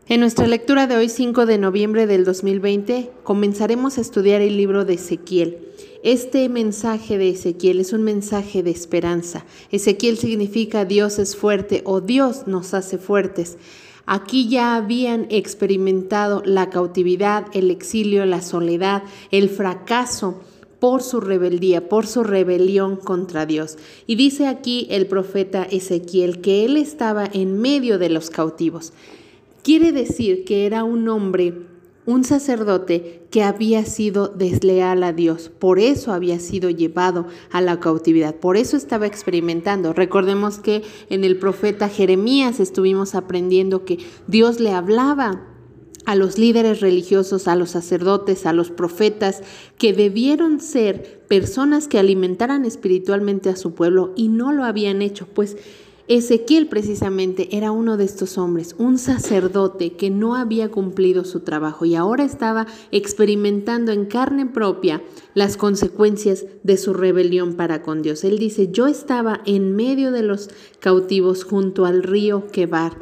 En 0.08 0.20
nuestra 0.20 0.46
lectura 0.46 0.86
de 0.86 0.96
hoy, 0.96 1.10
5 1.10 1.48
de 1.48 1.58
noviembre 1.58 2.06
del 2.06 2.24
2020, 2.24 3.10
comenzaremos 3.24 3.98
a 3.98 4.02
estudiar 4.02 4.42
el 4.42 4.58
libro 4.58 4.86
de 4.86 4.94
Ezequiel. 4.94 5.58
Este 6.04 6.48
mensaje 6.48 7.18
de 7.18 7.30
Ezequiel 7.30 7.80
es 7.80 7.94
un 7.94 8.04
mensaje 8.04 8.62
de 8.62 8.70
esperanza. 8.70 9.44
Ezequiel 9.72 10.20
significa 10.20 10.86
Dios 10.86 11.18
es 11.18 11.36
fuerte 11.36 11.82
o 11.84 12.00
Dios 12.00 12.46
nos 12.46 12.76
hace 12.76 13.00
fuertes. 13.00 13.58
Aquí 14.06 14.50
ya 14.50 14.76
habían 14.76 15.26
experimentado 15.32 16.44
la 16.46 16.70
cautividad, 16.70 17.48
el 17.54 17.72
exilio, 17.72 18.24
la 18.28 18.44
soledad, 18.44 19.02
el 19.32 19.50
fracaso 19.50 20.44
por 20.80 21.02
su 21.04 21.20
rebeldía, 21.20 21.90
por 21.90 22.08
su 22.08 22.24
rebelión 22.24 22.96
contra 22.96 23.46
Dios. 23.46 23.78
Y 24.08 24.16
dice 24.16 24.48
aquí 24.48 24.88
el 24.90 25.08
profeta 25.08 25.64
Ezequiel 25.64 26.42
que 26.42 26.66
él 26.66 26.78
estaba 26.78 27.26
en 27.32 27.60
medio 27.60 27.98
de 28.00 28.10
los 28.10 28.30
cautivos. 28.30 28.94
Quiere 29.64 29.92
decir 29.92 30.46
que 30.46 30.66
era 30.66 30.84
un 30.84 31.10
hombre, 31.10 31.54
un 32.06 32.24
sacerdote 32.24 33.24
que 33.32 33.42
había 33.42 33.84
sido 33.84 34.28
desleal 34.28 35.04
a 35.04 35.12
Dios, 35.12 35.50
por 35.50 35.80
eso 35.80 36.12
había 36.14 36.40
sido 36.40 36.70
llevado 36.70 37.26
a 37.52 37.62
la 37.62 37.80
cautividad, 37.80 38.36
por 38.36 38.58
eso 38.58 38.78
estaba 38.78 39.08
experimentando. 39.08 39.92
Recordemos 39.92 40.60
que 40.60 40.84
en 41.10 41.24
el 41.24 41.40
profeta 41.40 41.90
Jeremías 41.90 42.60
estuvimos 42.60 43.16
aprendiendo 43.16 43.86
que 43.86 43.98
Dios 44.28 44.60
le 44.60 44.72
hablaba 44.72 45.55
a 46.06 46.16
los 46.16 46.38
líderes 46.38 46.82
religiosos, 46.82 47.48
a 47.48 47.56
los 47.56 47.72
sacerdotes, 47.72 48.46
a 48.46 48.54
los 48.54 48.72
profetas, 48.72 49.42
que 49.78 49.94
debieron 49.94 50.60
ser 50.60 51.22
personas 51.28 51.88
que 51.88 52.00
alimentaran 52.00 52.66
espiritualmente 52.66 53.50
a 53.50 53.56
su 53.56 53.74
pueblo 53.74 54.14
y 54.16 54.28
no 54.28 54.52
lo 54.52 54.64
habían 54.64 55.02
hecho, 55.02 55.28
pues 55.28 55.58
Ezequiel 56.08 56.68
precisamente 56.68 57.58
era 57.58 57.72
uno 57.72 57.98
de 57.98 58.04
estos 58.04 58.38
hombres, 58.38 58.76
un 58.78 59.00
sacerdote 59.00 59.94
que 59.94 60.12
no 60.12 60.36
había 60.36 60.70
cumplido 60.70 61.26
su 61.26 61.40
trabajo 61.40 61.84
y 61.84 61.96
ahora 61.96 62.24
estaba 62.24 62.68
experimentando 62.92 63.92
en 63.92 64.06
carne 64.06 64.46
propia 64.46 65.02
las 65.34 65.58
consecuencias 65.58 66.46
de 66.62 66.78
su 66.78 66.94
rebelión 66.94 67.56
para 67.56 67.82
con 67.82 68.04
Dios. 68.04 68.24
Él 68.24 68.38
dice, 68.38 68.70
yo 68.72 68.86
estaba 68.86 69.42
en 69.48 69.76
medio 69.76 70.12
de 70.12 70.22
los 70.22 70.52
cautivos 70.80 71.44
junto 71.44 71.88
al 71.88 72.04
río 72.04 72.46
Quebar 72.52 72.96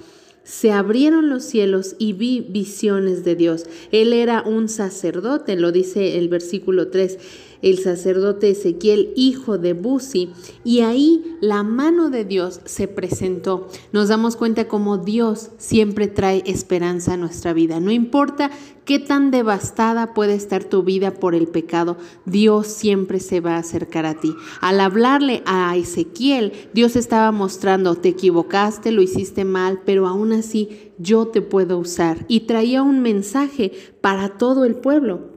se 0.43 0.71
abrieron 0.71 1.29
los 1.29 1.43
cielos 1.43 1.95
y 1.99 2.13
vi 2.13 2.41
visiones 2.41 3.23
de 3.23 3.35
Dios. 3.35 3.65
Él 3.91 4.13
era 4.13 4.41
un 4.41 4.67
sacerdote, 4.67 5.55
lo 5.55 5.71
dice 5.71 6.17
el 6.17 6.27
versículo 6.27 6.89
3. 6.89 7.17
El 7.63 7.79
sacerdote 7.79 8.51
Ezequiel, 8.51 9.11
hijo 9.15 9.57
de 9.57 9.73
Buzi, 9.73 10.29
y 10.63 10.81
ahí 10.81 11.37
la 11.41 11.63
mano 11.63 12.11
de 12.11 12.25
Dios 12.25 12.59
se 12.65 12.87
presentó. 12.87 13.67
Nos 13.91 14.09
damos 14.09 14.35
cuenta 14.35 14.67
cómo 14.67 14.97
Dios 14.97 15.49
siempre 15.57 16.07
trae 16.07 16.43
esperanza 16.45 17.13
a 17.13 17.17
nuestra 17.17 17.53
vida. 17.53 17.79
No 17.79 17.89
importa 17.89 18.51
qué 18.85 18.99
tan 18.99 19.31
devastada 19.31 20.13
puede 20.13 20.35
estar 20.35 20.65
tu 20.65 20.83
vida 20.83 21.13
por 21.13 21.35
el 21.35 21.47
pecado, 21.47 21.97
Dios 22.25 22.67
siempre 22.67 23.21
se 23.21 23.39
va 23.39 23.55
a 23.55 23.59
acercar 23.59 24.05
a 24.05 24.15
ti. 24.15 24.35
Al 24.59 24.81
hablarle 24.81 25.41
a 25.45 25.75
Ezequiel, 25.77 26.51
Dios 26.73 26.97
estaba 26.97 27.31
mostrando, 27.31 27.95
te 27.95 28.09
equivocaste, 28.09 28.91
lo 28.91 29.01
hiciste 29.01 29.45
mal, 29.45 29.81
pero 29.85 30.05
aún 30.05 30.33
así 30.33 30.91
yo 30.97 31.27
te 31.27 31.41
puedo 31.41 31.77
usar. 31.77 32.25
Y 32.27 32.41
traía 32.41 32.83
un 32.83 33.01
mensaje 33.01 33.71
para 34.01 34.37
todo 34.37 34.65
el 34.65 34.75
pueblo. 34.75 35.32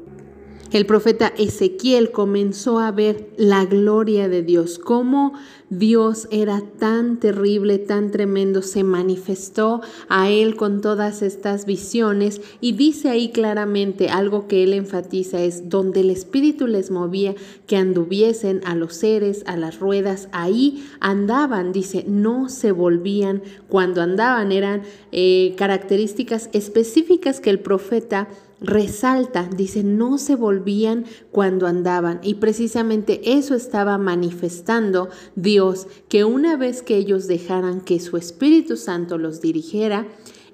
El 0.72 0.84
profeta 0.84 1.32
Ezequiel 1.38 2.10
comenzó 2.10 2.80
a 2.80 2.90
ver 2.90 3.30
la 3.36 3.64
gloria 3.64 4.28
de 4.28 4.42
Dios, 4.42 4.80
cómo 4.80 5.32
Dios 5.70 6.26
era 6.30 6.60
tan 6.78 7.18
terrible, 7.18 7.78
tan 7.78 8.10
tremendo, 8.10 8.62
se 8.62 8.82
manifestó 8.82 9.80
a 10.08 10.28
él 10.28 10.56
con 10.56 10.80
todas 10.80 11.22
estas 11.22 11.66
visiones 11.66 12.40
y 12.60 12.72
dice 12.72 13.10
ahí 13.10 13.30
claramente 13.30 14.08
algo 14.08 14.48
que 14.48 14.64
él 14.64 14.72
enfatiza 14.72 15.40
es 15.42 15.68
donde 15.68 16.00
el 16.00 16.10
Espíritu 16.10 16.66
les 16.66 16.90
movía 16.90 17.34
que 17.66 17.76
anduviesen 17.76 18.60
a 18.64 18.74
los 18.74 18.94
seres, 18.94 19.44
a 19.46 19.56
las 19.56 19.78
ruedas, 19.78 20.28
ahí 20.32 20.84
andaban, 21.00 21.72
dice, 21.72 22.04
no 22.08 22.48
se 22.48 22.72
volvían 22.72 23.42
cuando 23.68 24.02
andaban, 24.02 24.52
eran 24.52 24.82
eh, 25.12 25.54
características 25.56 26.50
específicas 26.52 27.40
que 27.40 27.50
el 27.50 27.60
profeta 27.60 28.28
resalta, 28.60 29.48
dice, 29.54 29.84
no 29.84 30.18
se 30.18 30.34
volvían 30.34 31.04
cuando 31.30 31.66
andaban. 31.66 32.20
Y 32.22 32.34
precisamente 32.34 33.36
eso 33.36 33.54
estaba 33.54 33.98
manifestando 33.98 35.08
Dios, 35.34 35.86
que 36.08 36.24
una 36.24 36.56
vez 36.56 36.82
que 36.82 36.96
ellos 36.96 37.26
dejaran 37.26 37.80
que 37.80 38.00
su 38.00 38.16
Espíritu 38.16 38.76
Santo 38.76 39.18
los 39.18 39.40
dirigiera, 39.40 40.06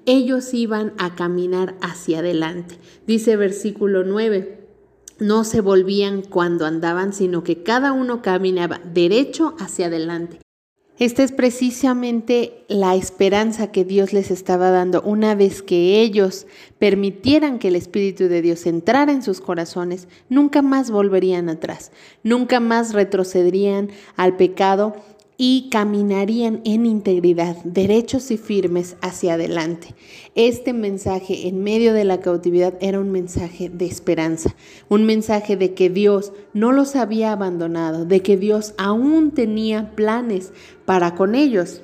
ellos 0.05 0.53
iban 0.53 0.93
a 0.97 1.15
caminar 1.15 1.75
hacia 1.81 2.19
adelante. 2.19 2.77
Dice 3.07 3.37
versículo 3.37 4.03
9. 4.03 4.59
No 5.19 5.43
se 5.43 5.61
volvían 5.61 6.21
cuando 6.23 6.65
andaban, 6.65 7.13
sino 7.13 7.43
que 7.43 7.63
cada 7.63 7.93
uno 7.93 8.21
caminaba 8.21 8.81
derecho 8.93 9.55
hacia 9.59 9.85
adelante. 9.85 10.42
Esta 11.03 11.21
es 11.21 11.33
precisamente 11.33 12.63
la 12.69 12.95
esperanza 12.95 13.73
que 13.73 13.83
Dios 13.83 14.13
les 14.13 14.31
estaba 14.31 14.71
dando 14.71 15.01
una 15.01 15.35
vez 15.35 15.61
que 15.61 15.99
ellos 15.99 16.47
permitieran 16.79 17.59
que 17.59 17.67
el 17.67 17.75
Espíritu 17.75 18.29
de 18.29 18.41
Dios 18.41 18.65
entrara 18.65 19.11
en 19.11 19.21
sus 19.21 19.41
corazones, 19.41 20.07
nunca 20.29 20.61
más 20.61 20.91
volverían 20.91 21.49
atrás, 21.49 21.91
nunca 22.23 22.61
más 22.61 22.93
retrocederían 22.93 23.89
al 24.15 24.37
pecado 24.37 24.95
y 25.45 25.67
caminarían 25.69 26.61
en 26.63 26.85
integridad, 26.85 27.57
derechos 27.65 28.31
y 28.31 28.37
firmes 28.37 28.95
hacia 29.01 29.33
adelante. 29.33 29.93
Este 30.35 30.71
mensaje 30.71 31.49
en 31.49 31.61
medio 31.61 31.93
de 31.93 32.05
la 32.05 32.21
cautividad 32.21 32.75
era 32.79 32.97
un 32.97 33.11
mensaje 33.11 33.67
de 33.67 33.85
esperanza, 33.85 34.55
un 34.87 35.03
mensaje 35.03 35.57
de 35.57 35.73
que 35.73 35.89
Dios 35.89 36.31
no 36.53 36.71
los 36.71 36.95
había 36.95 37.33
abandonado, 37.33 38.05
de 38.05 38.21
que 38.21 38.37
Dios 38.37 38.73
aún 38.77 39.31
tenía 39.31 39.91
planes 39.95 40.53
para 40.85 41.13
con 41.13 41.35
ellos. 41.35 41.81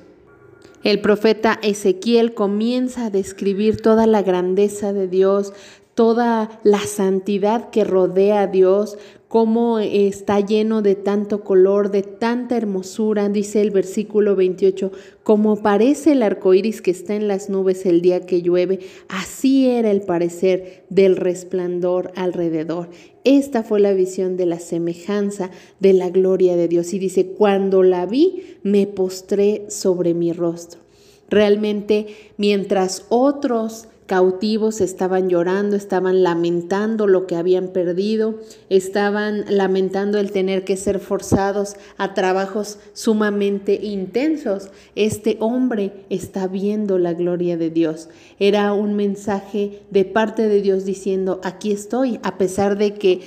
El 0.82 1.02
profeta 1.02 1.58
Ezequiel 1.62 2.32
comienza 2.32 3.04
a 3.04 3.10
describir 3.10 3.82
toda 3.82 4.06
la 4.06 4.22
grandeza 4.22 4.94
de 4.94 5.06
Dios, 5.06 5.52
toda 5.92 6.62
la 6.64 6.80
santidad 6.80 7.68
que 7.68 7.84
rodea 7.84 8.40
a 8.40 8.46
Dios, 8.46 8.96
cómo 9.30 9.78
está 9.78 10.40
lleno 10.40 10.82
de 10.82 10.96
tanto 10.96 11.44
color, 11.44 11.92
de 11.92 12.02
tanta 12.02 12.56
hermosura, 12.56 13.28
dice 13.28 13.60
el 13.60 13.70
versículo 13.70 14.34
28, 14.34 14.90
como 15.22 15.62
parece 15.62 16.12
el 16.12 16.24
arco 16.24 16.52
iris 16.52 16.82
que 16.82 16.90
está 16.90 17.14
en 17.14 17.28
las 17.28 17.48
nubes 17.48 17.86
el 17.86 18.02
día 18.02 18.26
que 18.26 18.42
llueve, 18.42 18.80
así 19.06 19.68
era 19.68 19.92
el 19.92 20.00
parecer 20.00 20.82
del 20.90 21.14
resplandor 21.14 22.10
alrededor. 22.16 22.88
Esta 23.22 23.62
fue 23.62 23.78
la 23.78 23.92
visión 23.92 24.36
de 24.36 24.46
la 24.46 24.58
semejanza 24.58 25.52
de 25.78 25.92
la 25.92 26.10
gloria 26.10 26.56
de 26.56 26.66
Dios. 26.66 26.92
Y 26.92 26.98
dice, 26.98 27.26
cuando 27.26 27.84
la 27.84 28.06
vi, 28.06 28.56
me 28.64 28.88
postré 28.88 29.66
sobre 29.68 30.12
mi 30.12 30.32
rostro. 30.32 30.80
Realmente, 31.28 32.08
mientras 32.36 33.06
otros 33.10 33.86
cautivos 34.10 34.80
estaban 34.80 35.28
llorando, 35.28 35.76
estaban 35.76 36.24
lamentando 36.24 37.06
lo 37.06 37.28
que 37.28 37.36
habían 37.36 37.68
perdido, 37.68 38.40
estaban 38.68 39.44
lamentando 39.48 40.18
el 40.18 40.32
tener 40.32 40.64
que 40.64 40.76
ser 40.76 40.98
forzados 40.98 41.76
a 41.96 42.12
trabajos 42.12 42.80
sumamente 42.92 43.74
intensos. 43.80 44.70
Este 44.96 45.36
hombre 45.38 45.92
está 46.10 46.48
viendo 46.48 46.98
la 46.98 47.14
gloria 47.14 47.56
de 47.56 47.70
Dios. 47.70 48.08
Era 48.40 48.72
un 48.72 48.96
mensaje 48.96 49.82
de 49.92 50.04
parte 50.04 50.48
de 50.48 50.60
Dios 50.60 50.84
diciendo, 50.84 51.40
aquí 51.44 51.70
estoy, 51.70 52.18
a 52.24 52.36
pesar 52.36 52.76
de 52.76 52.94
que 52.94 53.20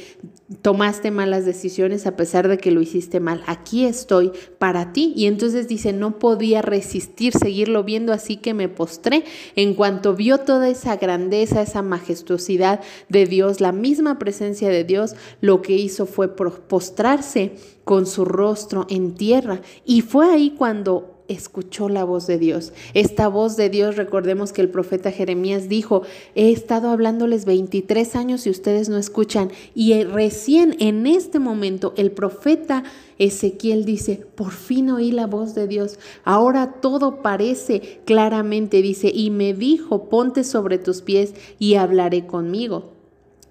tomaste 0.62 1.12
malas 1.12 1.46
decisiones 1.46 2.06
a 2.06 2.16
pesar 2.16 2.48
de 2.48 2.58
que 2.58 2.72
lo 2.72 2.82
hiciste 2.82 3.20
mal. 3.20 3.44
Aquí 3.48 3.86
estoy 3.86 4.32
para 4.60 4.94
ti. 4.94 5.14
Y 5.16 5.28
entonces 5.28 5.68
dice, 5.68 5.94
no 5.94 6.20
podía 6.20 6.62
resistir 6.62 7.34
seguirlo 7.34 7.84
viendo, 7.84 8.14
así 8.14 8.38
que 8.38 8.54
me 8.54 8.70
postré. 8.70 9.24
En 9.56 9.74
cuanto 9.74 10.16
vio 10.16 10.40
toda 10.40 10.70
esa 10.70 10.98
grandeza, 10.98 11.62
esa 11.62 11.82
majestuosidad 11.82 12.82
de 13.10 13.26
Dios, 13.26 13.62
la 13.62 13.72
misma 13.72 14.20
presencia 14.20 14.70
de 14.70 14.84
Dios, 14.84 15.16
lo 15.42 15.62
que 15.62 15.74
hizo 15.74 16.06
fue 16.06 16.36
postrarse 16.36 17.56
con 17.84 18.06
su 18.06 18.26
rostro 18.26 18.86
en 18.90 19.16
tierra. 19.16 19.62
Y 19.86 20.02
fue 20.02 20.30
ahí 20.30 20.56
cuando 20.58 21.13
escuchó 21.28 21.90
la 21.90 22.04
voz 22.04 22.28
de 22.28 22.38
Dios. 22.38 22.74
Esta 22.94 23.28
voz 23.28 23.56
de 23.56 23.70
Dios, 23.70 23.96
recordemos 23.96 24.54
que 24.54 24.62
el 24.62 24.70
profeta 24.70 25.12
Jeremías 25.12 25.70
dijo, 25.70 26.04
he 26.36 26.52
estado 26.52 26.90
hablándoles 26.90 27.46
23 27.46 28.16
años 28.16 28.46
y 28.46 28.50
ustedes 28.50 28.90
no 28.90 28.98
escuchan. 28.98 29.52
Y 29.76 30.04
recién 30.04 30.76
en 30.80 31.08
este 31.08 31.40
momento 31.40 31.94
el 31.98 32.12
profeta 32.12 32.84
Ezequiel 33.18 33.86
dice, 33.86 34.26
por 34.36 34.52
fin 34.52 34.90
oí 34.90 35.12
la 35.12 35.28
voz 35.28 35.56
de 35.56 35.68
Dios. 35.68 36.00
Ahora 36.24 36.74
todo 36.82 37.22
parece 37.22 38.02
claramente, 38.06 38.82
dice, 38.82 39.12
y 39.14 39.30
me 39.30 39.54
dijo, 39.54 40.10
ponte 40.10 40.44
sobre 40.44 40.78
tus 40.78 41.02
pies 41.02 41.34
y 41.60 41.76
hablaré 41.76 42.26
conmigo. 42.26 42.94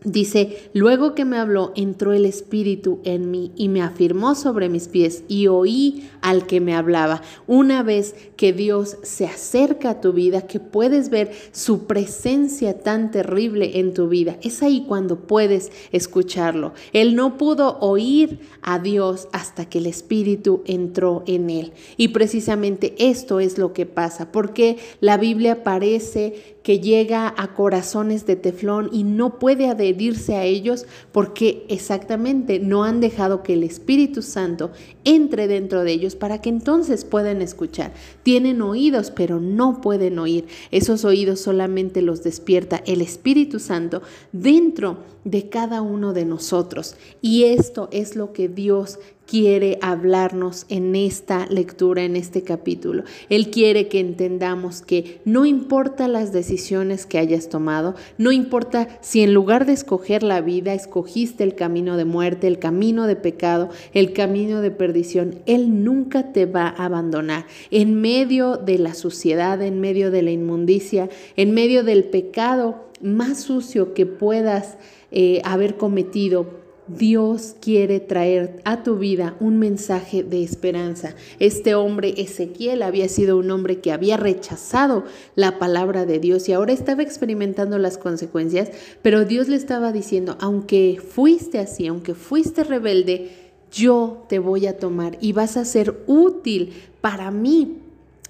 Dice, 0.05 0.71
luego 0.73 1.15
que 1.15 1.25
me 1.25 1.39
habló, 1.39 1.73
entró 1.77 2.13
el 2.13 2.25
Espíritu 2.25 2.99
en 3.05 3.31
mí 3.31 3.53
y 3.55 3.69
me 3.69 3.83
afirmó 3.83 4.35
sobre 4.35 4.69
mis 4.69 4.89
pies 4.89 5.23
y 5.29 5.47
oí 5.47 6.09
al 6.23 6.47
que 6.47 6.61
me 6.61 6.75
hablaba. 6.75 7.23
Una 7.47 7.85
vez 7.85 8.17
que 8.37 8.53
Dios 8.53 8.97
se 9.03 9.27
acerca 9.27 9.91
a 9.91 10.01
tu 10.01 10.13
vida, 10.13 10.49
que 10.49 10.59
puedes 10.59 11.09
ver 11.09 11.31
su 11.53 11.87
presencia 11.87 12.81
tan 12.81 13.13
terrible 13.13 13.79
en 13.79 13.95
tu 13.95 14.09
vida, 14.09 14.39
es 14.43 14.63
ahí 14.63 14.85
cuando 14.89 15.21
puedes 15.21 15.71
escucharlo. 15.93 16.73
Él 16.93 17.15
no 17.15 17.37
pudo 17.37 17.79
oír 17.79 18.41
a 18.61 18.81
Dios 18.81 19.29
hasta 19.33 19.67
que 19.67 19.79
el 19.79 19.87
Espíritu 19.87 20.63
entró 20.67 21.23
en 21.27 21.49
él. 21.49 21.73
Y 21.97 22.09
precisamente 22.09 22.95
esto 22.99 23.39
es 23.39 23.57
lo 23.57 23.73
que 23.73 23.87
pasa, 23.87 24.33
porque 24.33 24.79
la 25.01 25.17
Biblia 25.17 25.63
parece 25.63 26.57
que 26.63 26.81
llega 26.81 27.35
a 27.37 27.55
corazones 27.55 28.27
de 28.27 28.37
teflón 28.37 28.89
y 28.93 29.05
no 29.05 29.39
puede 29.39 29.69
adherirse 29.69 30.37
a 30.37 30.45
ellos 30.45 30.87
porque 31.13 31.65
exactamente 31.69 32.59
no 32.61 32.85
han 32.85 33.01
dejado 33.01 33.43
que 33.43 33.55
el 33.55 33.65
Espíritu 33.65 34.23
Santo 34.23 34.71
entre 35.05 35.49
dentro 35.49 35.85
de 35.85 35.93
ellos 35.93 36.17
para 36.17 36.41
que 36.41 36.49
entonces 36.49 37.05
puedan 37.05 37.43
escuchar. 37.43 37.93
Tienen 38.23 38.63
oídos, 38.63 39.11
pero 39.11 39.41
no 39.41 39.81
pueden 39.81 40.19
oír. 40.19 40.47
Esos 40.71 41.05
oídos 41.05 41.41
solamente 41.41 42.03
los 42.03 42.23
despierta 42.23 42.83
el 42.87 43.01
Espíritu 43.01 43.59
Santo 43.59 44.03
dentro 44.33 44.99
de 45.25 45.49
cada 45.49 45.83
uno 45.83 46.13
de 46.13 46.25
nosotros. 46.25 46.97
Y 47.21 47.45
esto 47.45 47.89
es 47.93 48.17
lo 48.17 48.33
que 48.33 48.49
Dios 48.49 48.99
quiere 49.27 49.79
hablarnos 49.81 50.67
en 50.69 50.95
esta 50.95 51.47
lectura, 51.47 52.03
en 52.03 52.17
este 52.17 52.43
capítulo. 52.43 53.05
Él 53.29 53.51
quiere 53.51 53.89
que 53.89 54.01
entendamos 54.01 54.83
que 54.83 55.21
no 55.25 55.47
importa 55.47 56.09
las 56.09 56.33
decisiones 56.33 57.07
que 57.07 57.19
hayas 57.19 57.49
tomado, 57.49 57.95
no 58.19 58.33
importa 58.33 58.89
si 59.01 59.23
en 59.23 59.33
lugar 59.33 59.67
de 59.67 59.73
escoger 59.73 60.23
la 60.23 60.41
vida, 60.41 60.75
escogiste 60.75 61.45
el 61.45 61.55
camino 61.55 61.97
de 61.97 62.05
muerte, 62.05 62.47
el 62.47 62.59
camino 62.59 63.07
de 63.07 63.17
pecado, 63.17 63.71
el 63.95 64.13
camino 64.13 64.61
de 64.61 64.71
perdición, 64.71 65.41
Él 65.47 65.85
nunca 65.85 66.33
te 66.33 66.47
va 66.47 66.67
a 66.69 66.85
abandonar. 66.85 67.47
En 67.71 68.01
medio 68.01 68.57
de 68.57 68.79
la 68.79 68.95
suciedad, 68.95 69.63
en 69.63 69.81
medio 69.81 70.11
de 70.11 70.23
la 70.23 70.31
inmundicia, 70.31 71.09
en 71.37 71.53
medio 71.53 71.85
del 71.85 72.05
pecado 72.05 72.93
más 73.01 73.41
sucio 73.41 73.95
que 73.95 74.07
puedas 74.07 74.77
eh, 75.11 75.43
haber 75.45 75.77
cometido, 75.77 76.62
Dios 76.89 77.55
quiere 77.61 78.01
traer 78.01 78.61
a 78.65 78.83
tu 78.83 78.97
vida 78.97 79.37
un 79.39 79.59
mensaje 79.59 80.25
de 80.25 80.43
esperanza. 80.43 81.15
Este 81.39 81.77
hombre 81.77 82.15
Ezequiel 82.17 82.83
había 82.83 83.09
sido 83.09 83.39
un 83.39 83.51
hombre 83.53 83.81
que 83.81 83.93
había 83.93 84.17
rechazado 84.17 85.05
la 85.37 85.61
palabra 85.61 86.07
de 86.07 86.19
Dios 86.19 86.49
y 86.49 86.53
ahora 86.53 86.73
estaba 86.73 87.03
experimentando 87.03 87.79
las 87.79 87.99
consecuencias, 87.99 88.71
pero 89.01 89.25
Dios 89.25 89.49
le 89.49 89.57
estaba 89.57 89.93
diciendo, 89.93 90.37
aunque 90.41 91.01
fuiste 91.01 91.61
así, 91.61 91.87
aunque 91.87 92.15
fuiste 92.15 92.65
rebelde, 92.65 93.31
yo 93.71 94.25
te 94.29 94.41
voy 94.41 94.67
a 94.67 94.77
tomar 94.77 95.17
y 95.21 95.33
vas 95.33 95.57
a 95.57 95.65
ser 95.65 96.03
útil 96.07 96.73
para 97.01 97.31
mí. 97.31 97.79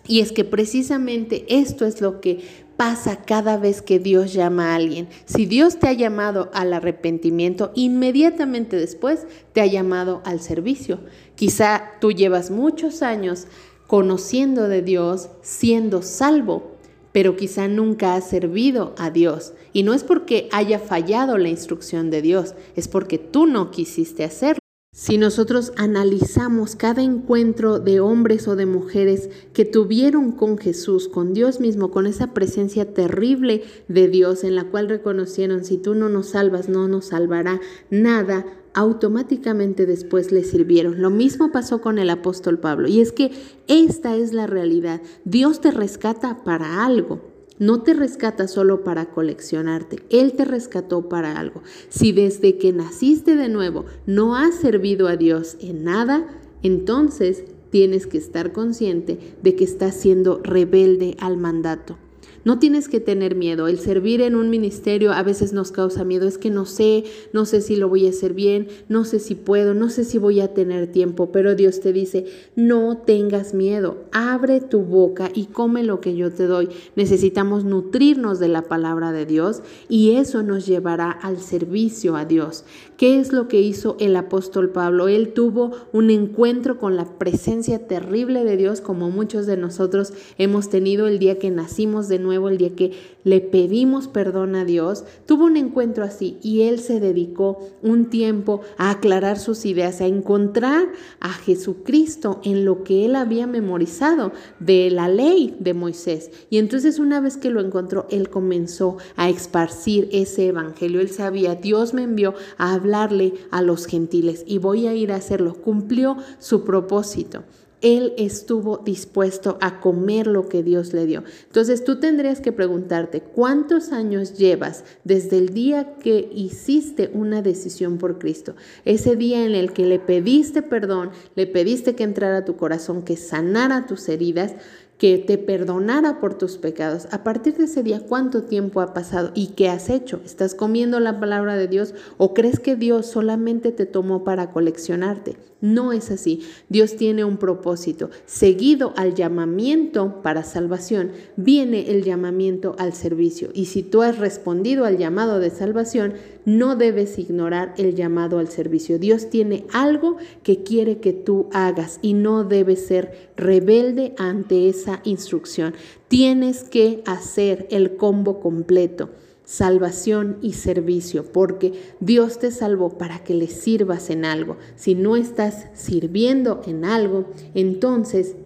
Y 0.06 0.20
es 0.20 0.32
que 0.32 0.44
precisamente 0.44 1.44
esto 1.48 1.86
es 1.86 2.00
lo 2.00 2.20
que 2.20 2.40
pasa 2.82 3.14
cada 3.24 3.58
vez 3.58 3.80
que 3.80 4.00
Dios 4.00 4.32
llama 4.32 4.72
a 4.72 4.74
alguien. 4.74 5.06
Si 5.24 5.46
Dios 5.46 5.78
te 5.78 5.86
ha 5.86 5.92
llamado 5.92 6.50
al 6.52 6.72
arrepentimiento, 6.72 7.70
inmediatamente 7.76 8.76
después 8.76 9.24
te 9.52 9.60
ha 9.60 9.66
llamado 9.66 10.20
al 10.24 10.40
servicio. 10.40 10.98
Quizá 11.36 11.92
tú 12.00 12.10
llevas 12.10 12.50
muchos 12.50 13.02
años 13.02 13.46
conociendo 13.86 14.68
de 14.68 14.82
Dios, 14.82 15.28
siendo 15.42 16.02
salvo, 16.02 16.72
pero 17.12 17.36
quizá 17.36 17.68
nunca 17.68 18.16
has 18.16 18.28
servido 18.28 18.96
a 18.98 19.10
Dios. 19.10 19.52
Y 19.72 19.84
no 19.84 19.94
es 19.94 20.02
porque 20.02 20.48
haya 20.50 20.80
fallado 20.80 21.38
la 21.38 21.50
instrucción 21.50 22.10
de 22.10 22.20
Dios, 22.20 22.56
es 22.74 22.88
porque 22.88 23.16
tú 23.16 23.46
no 23.46 23.70
quisiste 23.70 24.24
hacerlo. 24.24 24.61
Si 24.94 25.16
nosotros 25.16 25.72
analizamos 25.78 26.76
cada 26.76 27.00
encuentro 27.00 27.78
de 27.78 28.00
hombres 28.00 28.46
o 28.46 28.56
de 28.56 28.66
mujeres 28.66 29.30
que 29.54 29.64
tuvieron 29.64 30.32
con 30.32 30.58
Jesús, 30.58 31.08
con 31.08 31.32
Dios 31.32 31.60
mismo, 31.60 31.90
con 31.90 32.06
esa 32.06 32.34
presencia 32.34 32.92
terrible 32.92 33.62
de 33.88 34.08
Dios 34.08 34.44
en 34.44 34.54
la 34.54 34.64
cual 34.64 34.90
reconocieron, 34.90 35.64
si 35.64 35.78
tú 35.78 35.94
no 35.94 36.10
nos 36.10 36.28
salvas, 36.28 36.68
no 36.68 36.88
nos 36.88 37.06
salvará 37.06 37.58
nada, 37.88 38.44
automáticamente 38.74 39.86
después 39.86 40.30
le 40.30 40.44
sirvieron. 40.44 41.00
Lo 41.00 41.08
mismo 41.08 41.50
pasó 41.52 41.80
con 41.80 41.98
el 41.98 42.10
apóstol 42.10 42.58
Pablo. 42.58 42.86
Y 42.86 43.00
es 43.00 43.12
que 43.12 43.30
esta 43.68 44.14
es 44.14 44.34
la 44.34 44.46
realidad. 44.46 45.00
Dios 45.24 45.62
te 45.62 45.70
rescata 45.70 46.44
para 46.44 46.84
algo. 46.84 47.31
No 47.62 47.80
te 47.82 47.94
rescata 47.94 48.48
solo 48.48 48.82
para 48.82 49.06
coleccionarte, 49.10 50.02
Él 50.10 50.32
te 50.32 50.44
rescató 50.44 51.08
para 51.08 51.38
algo. 51.38 51.62
Si 51.90 52.10
desde 52.10 52.58
que 52.58 52.72
naciste 52.72 53.36
de 53.36 53.48
nuevo 53.48 53.84
no 54.04 54.34
has 54.34 54.56
servido 54.56 55.06
a 55.06 55.16
Dios 55.16 55.56
en 55.60 55.84
nada, 55.84 56.26
entonces 56.64 57.44
tienes 57.70 58.08
que 58.08 58.18
estar 58.18 58.50
consciente 58.50 59.36
de 59.44 59.54
que 59.54 59.62
estás 59.62 59.94
siendo 59.94 60.40
rebelde 60.42 61.16
al 61.20 61.36
mandato. 61.36 61.96
No 62.44 62.58
tienes 62.58 62.88
que 62.88 63.00
tener 63.00 63.34
miedo. 63.34 63.68
El 63.68 63.78
servir 63.78 64.20
en 64.20 64.34
un 64.34 64.50
ministerio 64.50 65.12
a 65.12 65.22
veces 65.22 65.52
nos 65.52 65.70
causa 65.72 66.04
miedo. 66.04 66.26
Es 66.26 66.38
que 66.38 66.50
no 66.50 66.66
sé, 66.66 67.04
no 67.32 67.44
sé 67.44 67.60
si 67.60 67.76
lo 67.76 67.88
voy 67.88 68.06
a 68.06 68.10
hacer 68.10 68.34
bien, 68.34 68.68
no 68.88 69.04
sé 69.04 69.18
si 69.18 69.34
puedo, 69.34 69.74
no 69.74 69.90
sé 69.90 70.04
si 70.04 70.18
voy 70.18 70.40
a 70.40 70.52
tener 70.54 70.90
tiempo. 70.90 71.30
Pero 71.30 71.54
Dios 71.54 71.80
te 71.80 71.92
dice, 71.92 72.26
no 72.56 72.98
tengas 72.98 73.54
miedo. 73.54 73.98
Abre 74.12 74.60
tu 74.60 74.80
boca 74.82 75.30
y 75.34 75.46
come 75.46 75.84
lo 75.84 76.00
que 76.00 76.16
yo 76.16 76.32
te 76.32 76.46
doy. 76.46 76.68
Necesitamos 76.96 77.64
nutrirnos 77.64 78.40
de 78.40 78.48
la 78.48 78.62
palabra 78.62 79.12
de 79.12 79.26
Dios 79.26 79.62
y 79.88 80.16
eso 80.16 80.42
nos 80.42 80.66
llevará 80.66 81.10
al 81.10 81.38
servicio 81.38 82.16
a 82.16 82.24
Dios. 82.24 82.64
¿Qué 82.96 83.18
es 83.18 83.32
lo 83.32 83.48
que 83.48 83.60
hizo 83.60 83.96
el 84.00 84.16
apóstol 84.16 84.70
Pablo? 84.70 85.08
Él 85.08 85.32
tuvo 85.32 85.72
un 85.92 86.10
encuentro 86.10 86.78
con 86.78 86.96
la 86.96 87.18
presencia 87.18 87.86
terrible 87.86 88.44
de 88.44 88.56
Dios 88.56 88.80
como 88.80 89.10
muchos 89.10 89.46
de 89.46 89.56
nosotros 89.56 90.12
hemos 90.38 90.68
tenido 90.68 91.06
el 91.06 91.18
día 91.18 91.38
que 91.38 91.50
nacimos 91.50 92.08
de 92.08 92.18
el 92.32 92.58
día 92.58 92.74
que 92.74 92.92
le 93.24 93.40
pedimos 93.40 94.08
perdón 94.08 94.56
a 94.56 94.64
Dios, 94.64 95.04
tuvo 95.26 95.44
un 95.44 95.56
encuentro 95.56 96.04
así 96.04 96.38
y 96.42 96.62
él 96.62 96.80
se 96.80 97.00
dedicó 97.00 97.58
un 97.82 98.10
tiempo 98.10 98.62
a 98.78 98.90
aclarar 98.90 99.38
sus 99.38 99.64
ideas, 99.64 100.00
a 100.00 100.06
encontrar 100.06 100.88
a 101.20 101.32
Jesucristo 101.32 102.40
en 102.44 102.64
lo 102.64 102.82
que 102.82 103.04
él 103.04 103.16
había 103.16 103.46
memorizado 103.46 104.32
de 104.58 104.90
la 104.90 105.08
ley 105.08 105.56
de 105.58 105.74
Moisés. 105.74 106.30
Y 106.50 106.58
entonces 106.58 106.98
una 106.98 107.20
vez 107.20 107.36
que 107.36 107.50
lo 107.50 107.60
encontró, 107.60 108.06
él 108.10 108.30
comenzó 108.30 108.96
a 109.16 109.28
esparcir 109.28 110.08
ese 110.12 110.48
evangelio. 110.48 111.00
Él 111.00 111.10
sabía, 111.10 111.54
Dios 111.54 111.94
me 111.94 112.02
envió 112.02 112.34
a 112.58 112.74
hablarle 112.74 113.34
a 113.50 113.62
los 113.62 113.86
gentiles 113.86 114.44
y 114.46 114.58
voy 114.58 114.86
a 114.86 114.94
ir 114.94 115.12
a 115.12 115.16
hacerlo. 115.16 115.54
Cumplió 115.54 116.16
su 116.38 116.64
propósito 116.64 117.44
él 117.82 118.14
estuvo 118.16 118.78
dispuesto 118.78 119.58
a 119.60 119.80
comer 119.80 120.26
lo 120.26 120.48
que 120.48 120.62
Dios 120.62 120.92
le 120.92 121.04
dio. 121.04 121.24
Entonces 121.46 121.84
tú 121.84 122.00
tendrías 122.00 122.40
que 122.40 122.52
preguntarte, 122.52 123.20
¿cuántos 123.20 123.92
años 123.92 124.38
llevas 124.38 124.84
desde 125.04 125.38
el 125.38 125.50
día 125.50 125.96
que 125.96 126.30
hiciste 126.32 127.10
una 127.12 127.42
decisión 127.42 127.98
por 127.98 128.18
Cristo? 128.18 128.54
Ese 128.84 129.16
día 129.16 129.44
en 129.44 129.54
el 129.54 129.72
que 129.72 129.84
le 129.84 129.98
pediste 129.98 130.62
perdón, 130.62 131.10
le 131.34 131.46
pediste 131.46 131.94
que 131.94 132.04
entrara 132.04 132.38
a 132.38 132.44
tu 132.44 132.56
corazón, 132.56 133.02
que 133.02 133.16
sanara 133.16 133.86
tus 133.86 134.08
heridas 134.08 134.54
que 134.98 135.18
te 135.18 135.36
perdonara 135.36 136.20
por 136.20 136.38
tus 136.38 136.58
pecados. 136.58 137.08
A 137.10 137.24
partir 137.24 137.56
de 137.56 137.64
ese 137.64 137.82
día, 137.82 138.00
¿cuánto 138.06 138.44
tiempo 138.44 138.80
ha 138.80 138.94
pasado 138.94 139.32
y 139.34 139.48
qué 139.48 139.68
has 139.68 139.90
hecho? 139.90 140.20
¿Estás 140.24 140.54
comiendo 140.54 141.00
la 141.00 141.18
palabra 141.18 141.56
de 141.56 141.66
Dios 141.66 141.94
o 142.18 142.34
crees 142.34 142.60
que 142.60 142.76
Dios 142.76 143.06
solamente 143.06 143.72
te 143.72 143.86
tomó 143.86 144.22
para 144.22 144.52
coleccionarte? 144.52 145.36
No 145.60 145.92
es 145.92 146.10
así. 146.10 146.40
Dios 146.68 146.96
tiene 146.96 147.24
un 147.24 147.36
propósito. 147.36 148.10
Seguido 148.26 148.92
al 148.96 149.14
llamamiento 149.14 150.20
para 150.22 150.42
salvación, 150.42 151.12
viene 151.36 151.90
el 151.90 152.02
llamamiento 152.02 152.74
al 152.78 152.92
servicio. 152.92 153.50
Y 153.54 153.66
si 153.66 153.82
tú 153.82 154.02
has 154.02 154.18
respondido 154.18 154.84
al 154.84 154.98
llamado 154.98 155.38
de 155.38 155.50
salvación, 155.50 156.14
no 156.44 156.76
debes 156.76 157.18
ignorar 157.18 157.74
el 157.76 157.94
llamado 157.94 158.38
al 158.38 158.48
servicio. 158.48 158.98
Dios 158.98 159.30
tiene 159.30 159.64
algo 159.72 160.16
que 160.42 160.62
quiere 160.62 160.98
que 160.98 161.12
tú 161.12 161.48
hagas 161.52 161.98
y 162.02 162.14
no 162.14 162.44
debes 162.44 162.86
ser 162.86 163.30
rebelde 163.36 164.14
ante 164.18 164.68
esa 164.68 165.00
instrucción. 165.04 165.74
Tienes 166.08 166.64
que 166.64 167.02
hacer 167.06 167.66
el 167.70 167.96
combo 167.96 168.40
completo 168.40 169.10
salvación 169.44 170.38
y 170.40 170.54
servicio, 170.54 171.24
porque 171.24 171.72
Dios 172.00 172.38
te 172.38 172.50
salvó 172.50 172.96
para 172.96 173.22
que 173.22 173.34
le 173.34 173.48
sirvas 173.48 174.08
en 174.08 174.24
algo. 174.24 174.56
Si 174.76 174.94
no 174.94 175.16
estás 175.16 175.66
sirviendo 175.74 176.62
en 176.66 176.84
algo, 176.84 177.26
entonces 177.54 178.36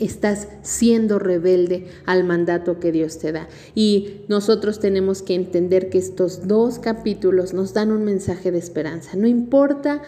estás 0.00 0.48
siendo 0.62 1.18
rebelde 1.18 1.86
al 2.06 2.24
mandato 2.24 2.80
que 2.80 2.92
Dios 2.92 3.18
te 3.18 3.32
da. 3.32 3.48
Y 3.74 4.22
nosotros 4.28 4.80
tenemos 4.80 5.22
que 5.22 5.34
entender 5.34 5.90
que 5.90 5.98
estos 5.98 6.48
dos 6.48 6.78
capítulos 6.78 7.54
nos 7.54 7.74
dan 7.74 7.92
un 7.92 8.04
mensaje 8.04 8.50
de 8.50 8.58
esperanza. 8.58 9.16
No 9.16 9.26
importa 9.26 10.02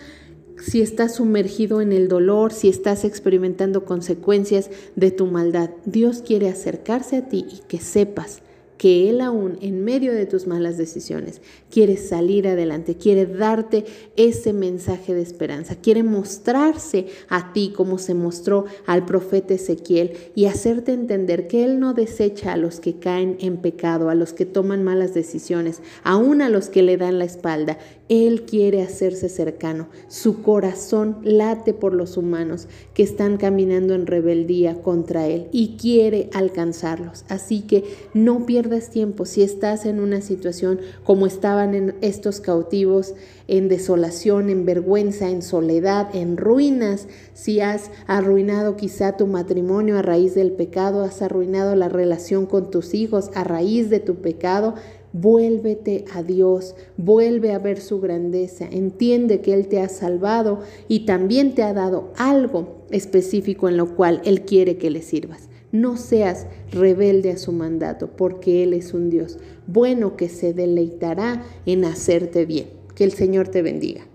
si 0.59 0.81
estás 0.81 1.17
sumergido 1.17 1.81
en 1.81 1.93
el 1.93 2.09
dolor, 2.09 2.53
si 2.53 2.69
estás 2.69 3.05
experimentando 3.05 3.85
consecuencias 3.85 4.71
de 4.97 5.11
tu 5.11 5.27
maldad, 5.27 5.71
Dios 5.85 6.23
quiere 6.23 6.49
acercarse 6.49 7.17
a 7.17 7.29
ti 7.29 7.47
y 7.51 7.61
que 7.67 7.79
sepas 7.79 8.43
que 8.83 9.09
Él 9.09 9.21
aún 9.21 9.59
en 9.61 9.85
medio 9.85 10.13
de 10.13 10.27
tus 10.27 10.49
malas 10.49 10.77
decisiones 10.77 11.41
quiere 11.71 11.97
salir 11.97 12.49
adelante, 12.49 12.97
quiere 12.97 13.27
darte 13.27 13.85
ese 14.17 14.53
mensaje 14.53 15.15
de 15.15 15.23
esperanza, 15.23 15.77
quiere 15.77 16.03
mostrarse 16.03 17.07
a 17.29 17.53
ti 17.53 17.73
como 17.77 17.99
se 17.99 18.15
mostró 18.15 18.65
al 18.85 19.07
profeta 19.07 19.55
Ezequiel 19.55 20.15
y 20.35 20.47
hacerte 20.47 20.93
entender 20.93 21.47
que 21.47 21.63
Él 21.63 21.79
no 21.79 21.95
desecha 21.95 22.55
a 22.55 22.57
los 22.57 22.81
que 22.81 22.99
caen 22.99 23.37
en 23.39 23.59
pecado, 23.59 24.11
a 24.11 24.17
los 24.17 24.33
que 24.33 24.47
toman 24.47 24.83
malas 24.83 25.15
decisiones, 25.15 25.81
aún 26.03 26.43
a 26.43 26.49
los 26.49 26.69
que 26.69 26.83
le 26.83 26.97
dan 26.97 27.21
la 27.21 27.25
espalda. 27.25 27.79
Él 28.13 28.43
quiere 28.43 28.83
hacerse 28.83 29.31
cercano. 29.31 29.89
Su 30.07 30.43
corazón 30.43 31.17
late 31.23 31.73
por 31.73 31.95
los 31.95 32.19
humanos 32.19 32.69
que 32.93 33.03
están 33.03 33.39
caminando 33.39 33.95
en 33.95 34.07
rebeldía 34.07 34.83
contra 34.83 35.29
Él 35.29 35.49
y 35.51 35.79
quiere 35.79 36.29
alcanzarlos. 36.35 37.25
Así 37.31 37.63
que 37.63 37.85
no 38.13 38.45
pierdas 38.45 38.91
tiempo 38.91 39.25
si 39.25 39.43
estás 39.43 39.87
en 39.87 39.99
una 39.99 40.21
situación 40.21 40.79
como 41.05 41.25
estaban 41.25 41.75
en 41.75 41.95
estos 42.03 42.43
cautivos, 42.43 43.15
en 43.49 43.69
desolación, 43.69 44.51
en 44.51 44.67
vergüenza, 44.67 45.31
en 45.31 45.41
soledad, 45.41 46.15
en 46.15 46.37
ruinas, 46.37 47.09
si 47.33 47.61
has 47.61 47.91
arruinado 48.07 48.77
quizá 48.77 49.17
tu 49.17 49.27
matrimonio 49.27 49.99
a 49.99 50.03
raíz 50.03 50.35
del 50.35 50.53
pecado, 50.53 51.03
has 51.03 51.23
arruinado 51.23 51.77
la 51.77 51.89
relación 51.89 52.45
con 52.45 52.71
tus 52.71 52.93
hijos 52.93 53.31
a 53.33 53.43
raíz 53.43 53.89
de 53.89 54.01
tu 54.01 54.17
pecado, 54.17 54.75
Vuélvete 55.13 56.07
a 56.15 56.23
Dios, 56.23 56.75
vuelve 56.97 57.53
a 57.53 57.59
ver 57.59 57.81
su 57.81 58.01
grandeza, 58.01 58.67
entiende 58.71 59.41
que 59.41 59.53
Él 59.53 59.69
te 59.69 59.81
ha 59.81 59.89
salvado 59.89 60.61
y 60.89 61.05
también 61.05 61.55
te 61.55 61.63
ha 61.63 61.75
dado 61.75 62.13
algo 62.17 62.87
específico 62.91 63.69
en 63.69 63.77
lo 63.77 63.95
cual 63.95 64.23
Él 64.25 64.43
quiere 64.43 64.79
que 64.79 64.91
le 64.91 65.03
sirvas. 65.03 65.49
No 65.71 65.97
seas 65.97 66.47
rebelde 66.71 67.31
a 67.31 67.39
su 67.39 67.53
mandato, 67.53 68.11
porque 68.17 68.63
Él 68.63 68.75
es 68.75 68.95
un 68.95 69.11
Dios 69.11 69.39
bueno 69.67 70.17
que 70.17 70.29
se 70.29 70.53
deleitará 70.53 71.43
en 71.67 71.85
hacerte 71.85 72.45
bien. 72.45 72.67
Que 72.95 73.05
el 73.05 73.13
Señor 73.13 73.49
te 73.49 73.63
bendiga. 73.63 74.07